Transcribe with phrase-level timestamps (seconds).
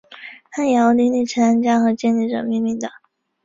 [0.49, 2.89] 它以奥地利慈善家和建立者命名的。